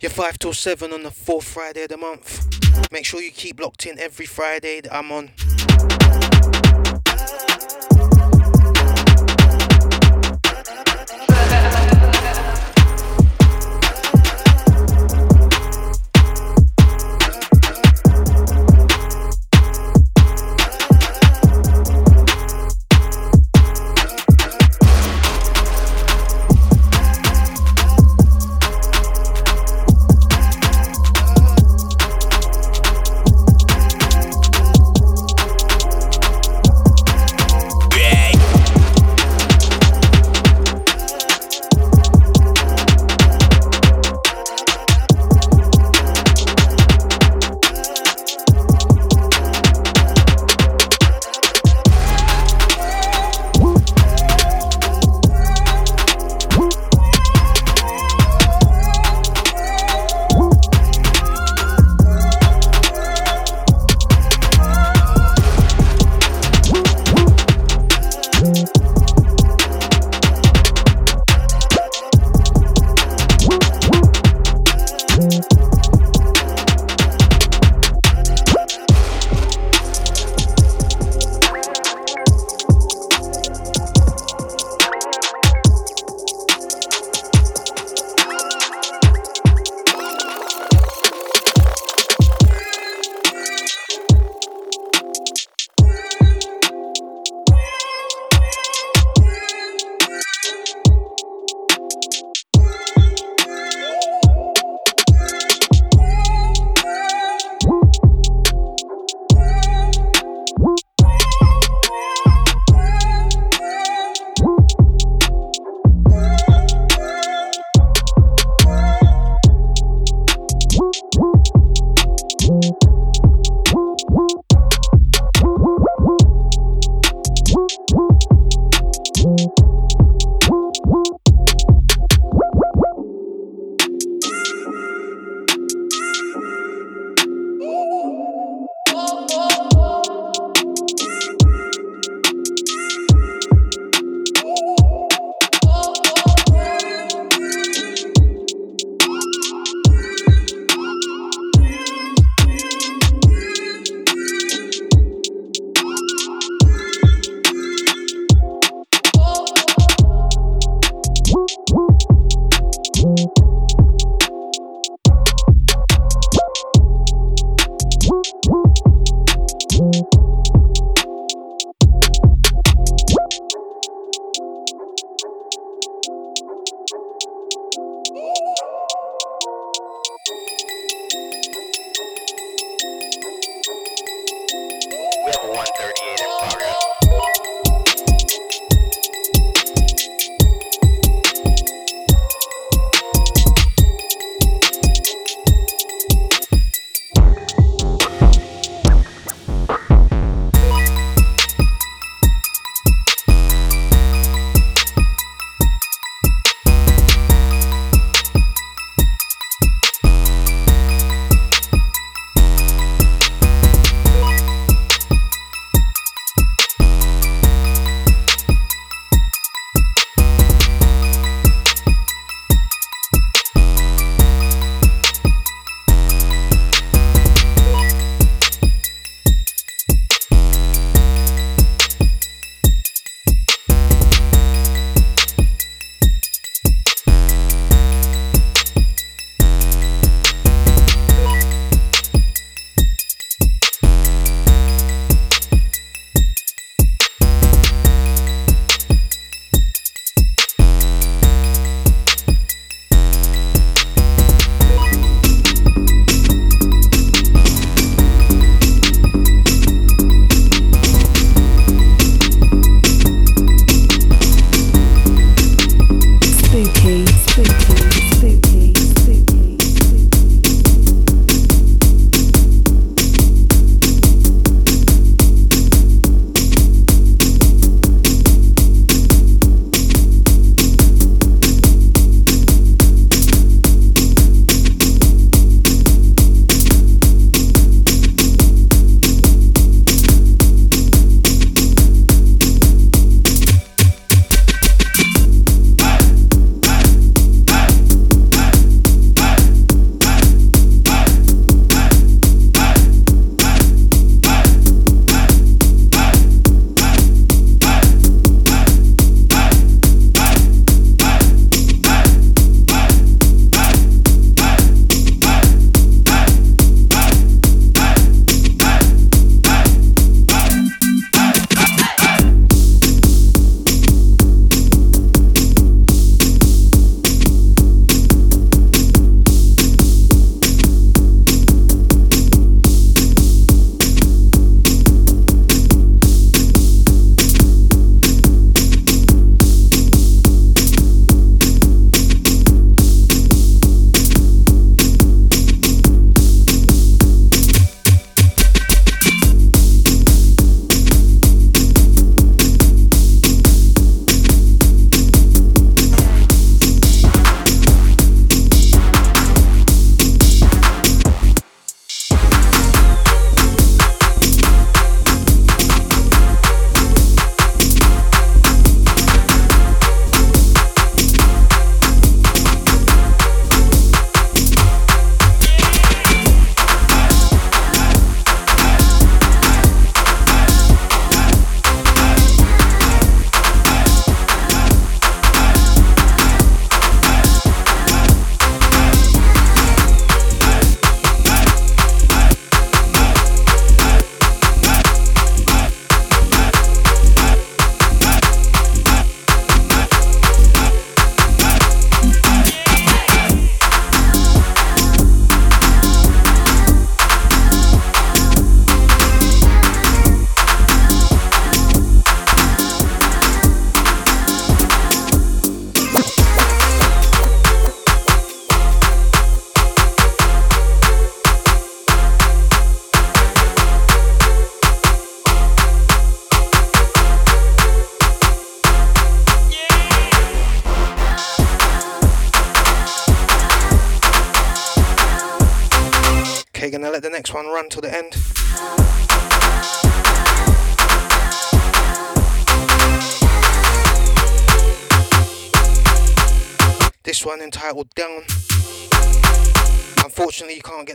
[0.00, 2.92] You're 5 till 7 on the fourth Friday of the month.
[2.92, 5.30] Make sure you keep locked in every Friday that I'm on.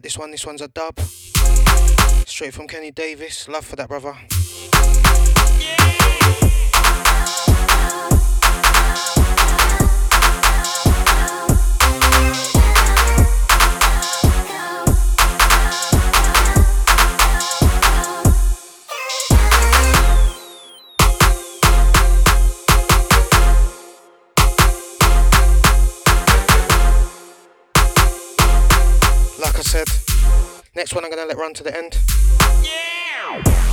[0.01, 0.31] get this one.
[0.31, 0.99] This one's a dub.
[2.25, 3.47] Straight from Kenny Davis.
[3.47, 4.15] Love for that, brother.
[29.61, 30.65] like I said.
[30.75, 31.99] Next one I'm gonna let run to the end.
[32.63, 33.70] Yeah!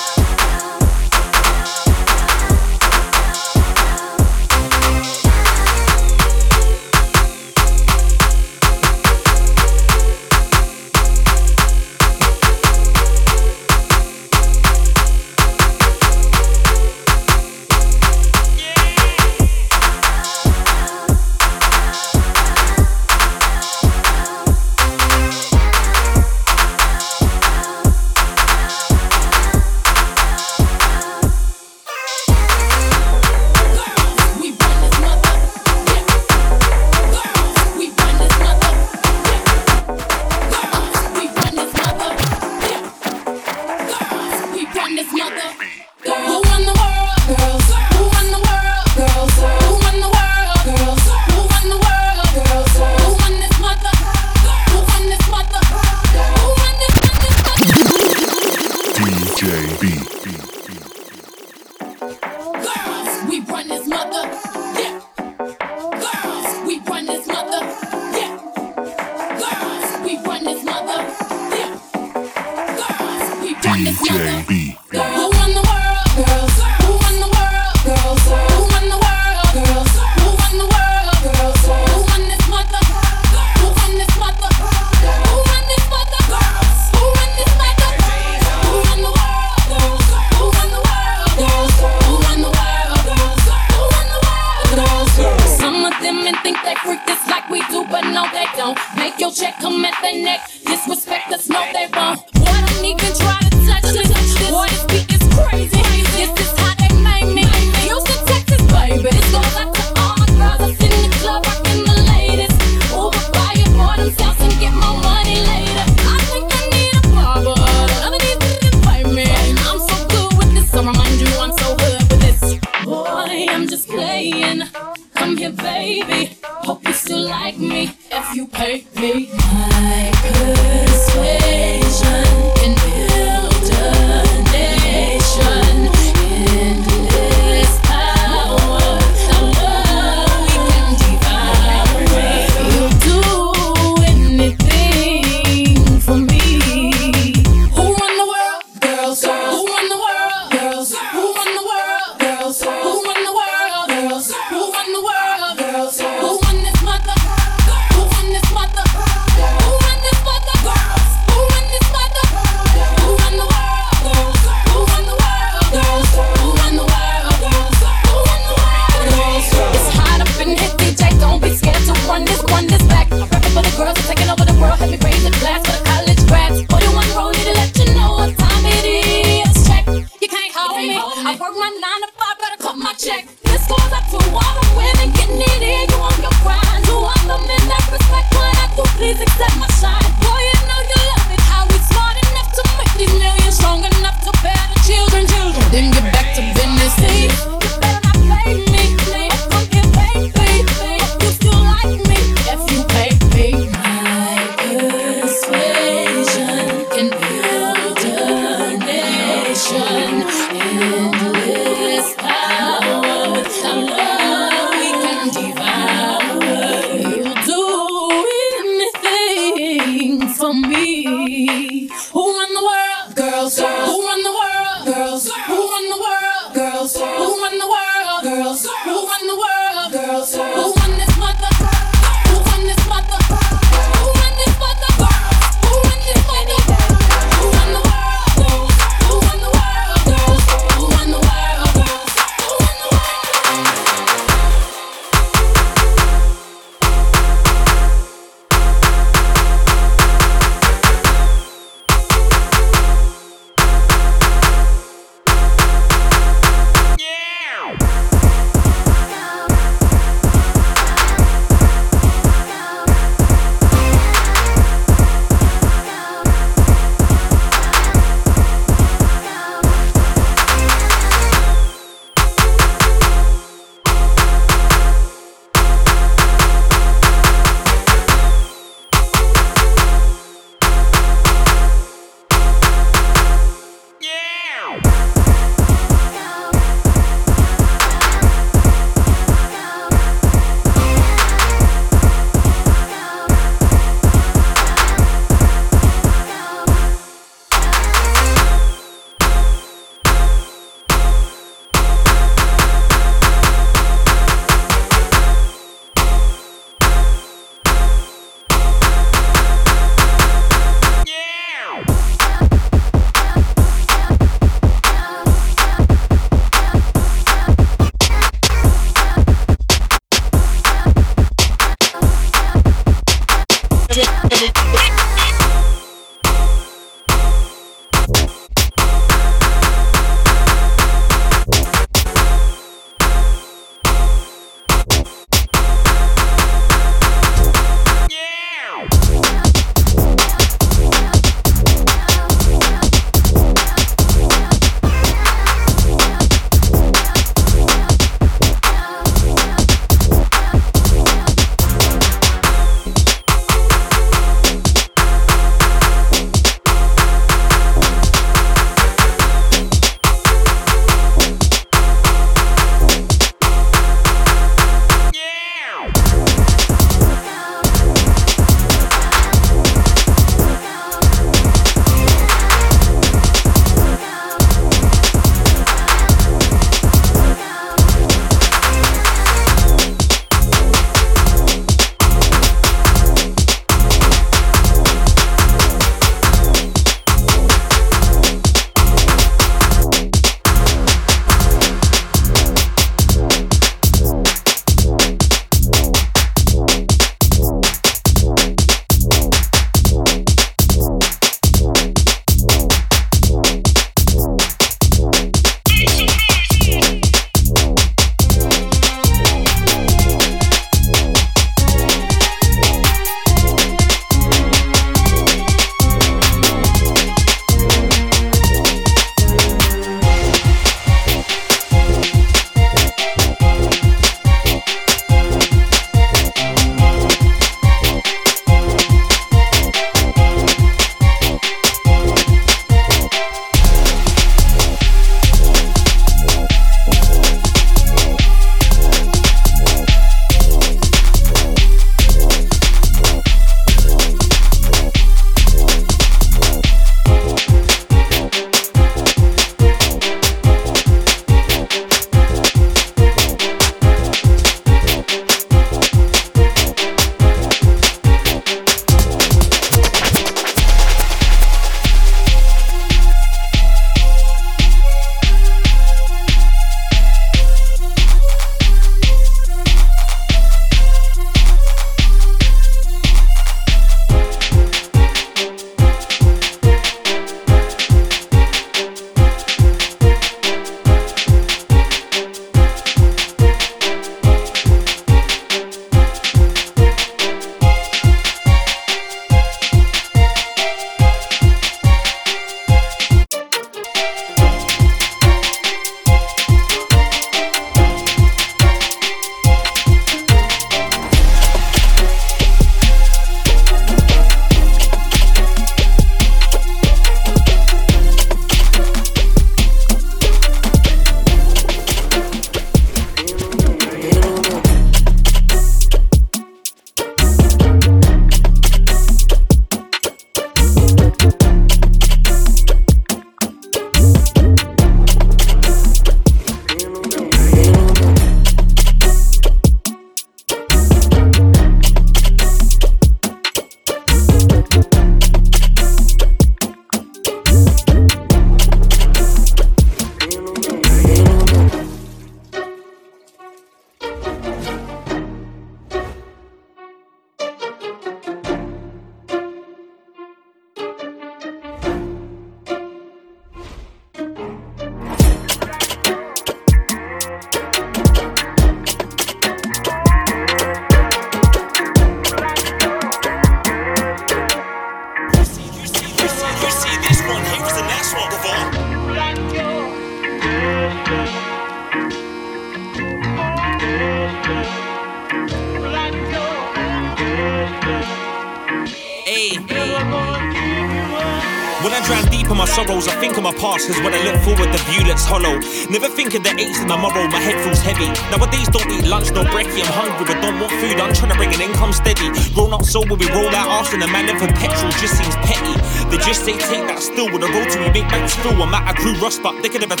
[599.61, 600.00] They can never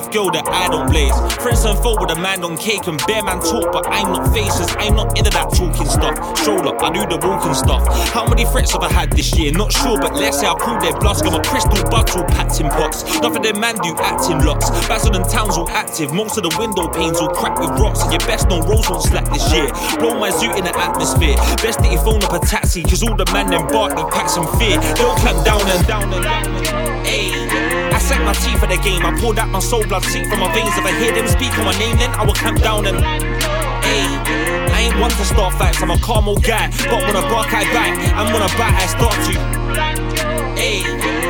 [0.00, 1.12] buff girl that I don't blaze.
[1.42, 4.32] Friends and foe with a man on cake and bear man talk, but I'm not
[4.32, 4.68] faces.
[4.78, 6.16] I'm not into that talking stuff.
[6.38, 7.84] Stroll up, I do the walking stuff.
[8.12, 9.52] How many threats have I had this year?
[9.52, 11.22] Not sure, but let's say I pulled their bluffs.
[11.22, 13.04] Got my crystal all packed in pots.
[13.20, 14.70] Nothing them man do acting locks.
[14.88, 16.12] Basil and towns all active.
[16.12, 18.02] Most of the window panes all cracked with rocks.
[18.02, 19.68] And your best known rolls won't slack this year.
[19.98, 21.36] Blow my zoot in the atmosphere.
[21.60, 24.28] Best that you phone up a taxi, cause all the man them bark, they pack
[24.28, 24.78] some fear.
[24.96, 26.89] They'll clamp down and down and down.
[28.10, 29.06] Sank my teeth for the game.
[29.06, 30.74] I pulled out my soul blood seep from my veins.
[30.74, 32.98] If I hear them speak on my name, then I will clamp down and.
[32.98, 34.10] Ayy,
[34.74, 35.80] I ain't one to start fights.
[35.80, 38.74] I'm a calm old guy, but when I bark, I bite, and when I bite,
[38.74, 39.34] I start to.
[40.58, 40.82] Ayy,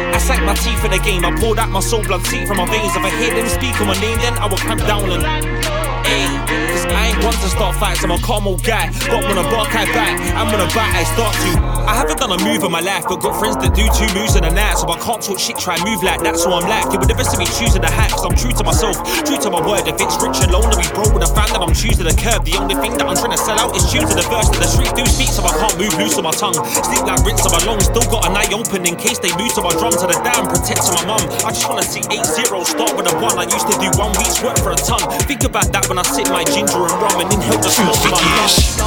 [0.08, 1.22] I sank my teeth in the game.
[1.22, 2.96] I pulled out my soul blood seep from my veins.
[2.96, 5.20] If I hear them speak on my name, then I will clamp down and.
[5.20, 6.32] Ayy,
[6.72, 8.04] cause I one to start fights.
[8.04, 10.94] I'm a calm old guy, but when I bark, I bite, and when I bite,
[10.94, 11.50] I start to.
[11.90, 14.36] I haven't done a move in my life, but got friends that do two moves
[14.36, 14.78] in a night.
[14.78, 16.38] So I can't talk shit, try move like that.
[16.38, 18.64] So I'm like, it would never see me choosing the hat, cause I'm true to
[18.64, 19.84] myself, true to my word.
[19.90, 22.46] If it's rich and lonely, be broke with a fan, then I'm choosing the curb.
[22.46, 24.48] The only thing that I'm trying to sell out is to the verse.
[24.54, 26.56] The street do speak, so I can't move loose on my tongue.
[26.56, 29.54] Sleep like rinse on my lungs, still got an eye open in case they lose
[29.58, 31.22] to my drum to the down, protecting my mum.
[31.42, 33.34] I just wanna see 8 0 start with a 1.
[33.34, 35.02] I used to do one week's work for a ton.
[35.26, 38.12] Think about that when I sip my ginger and rum and inhale the smoke from
[38.12, 38.78] my lungs.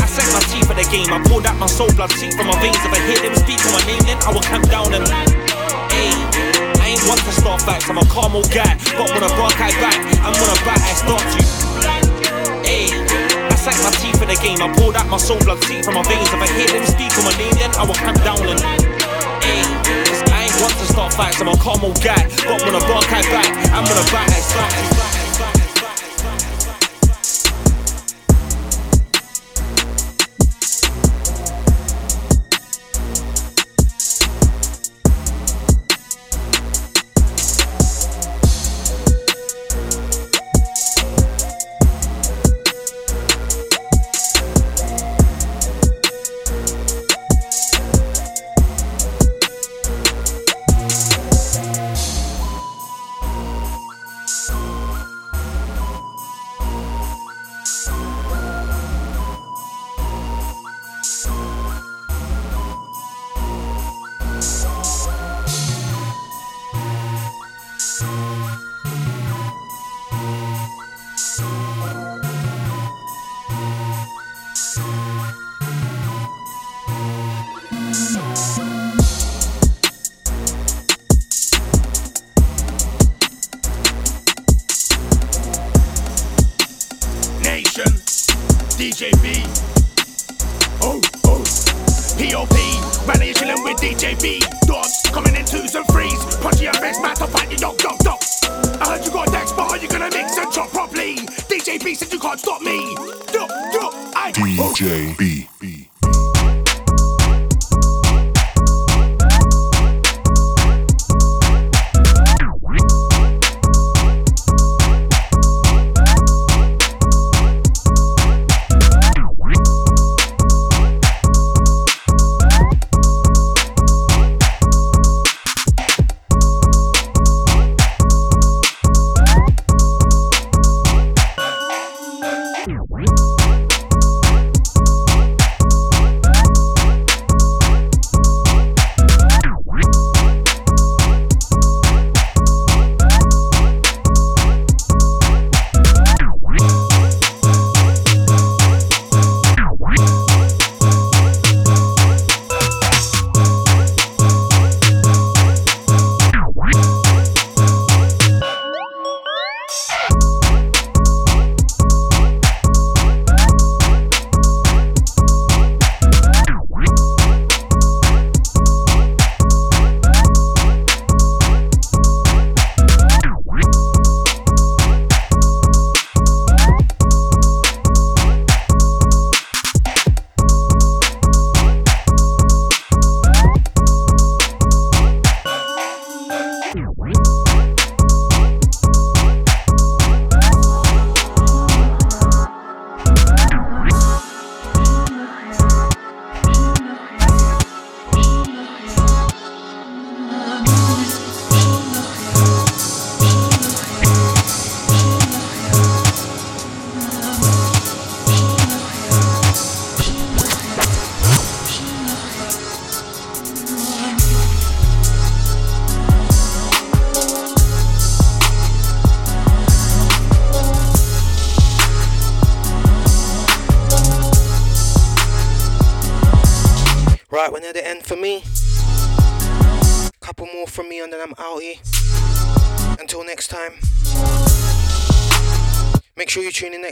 [0.00, 1.12] I sank my teeth for the game.
[1.12, 2.80] I poured out my soul blood seep from my veins.
[2.80, 5.04] If I hear them speak my name, then I will clamp down and.
[5.04, 6.16] Ayy,
[6.80, 7.90] I ain't one to start fights.
[7.90, 10.80] I'm a calm old guy, but when I bark, I bite, and when I bite,
[10.80, 11.24] I start.
[12.64, 12.88] Ayy,
[13.50, 14.62] I sank my teeth for the game.
[14.62, 16.30] I poured out my soul blood seep from my veins.
[16.32, 18.60] If I hear them speak on my name, then I will clamp down and.
[18.60, 21.40] 'cause I ain't one to start fights.
[21.40, 24.32] I'm a calm old guy, but when I bark, I bite, and when I bite,
[24.32, 25.19] I start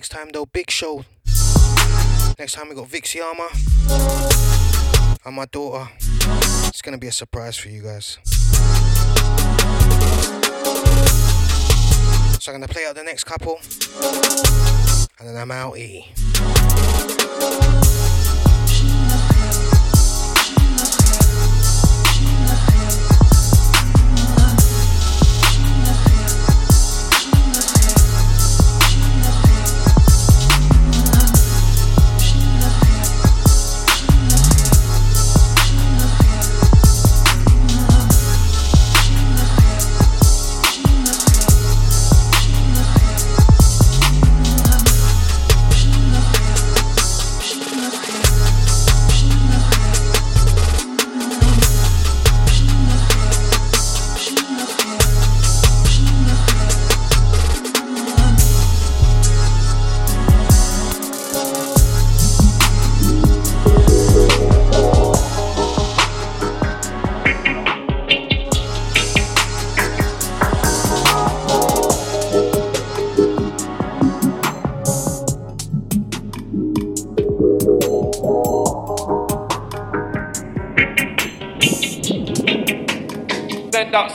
[0.09, 0.47] next time though.
[0.47, 1.05] Big show.
[2.39, 3.49] Next time we got Vixie Armor
[5.25, 5.91] and my daughter.
[6.69, 8.19] It's gonna be a surprise for you guys.
[12.41, 13.61] So I'm gonna play out the next couple.
[15.19, 16.07] And then I'm outie.
[17.79, 17.88] Send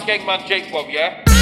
[0.07, 1.32] jak Maciej powie.